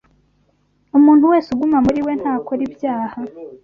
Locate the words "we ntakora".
2.05-2.61